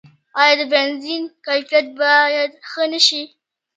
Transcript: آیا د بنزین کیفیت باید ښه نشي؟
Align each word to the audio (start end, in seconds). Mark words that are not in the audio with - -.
آیا 0.41 0.55
د 0.59 0.61
بنزین 0.71 1.23
کیفیت 1.45 1.87
باید 1.99 2.51
ښه 2.69 2.83
نشي؟ 2.91 3.23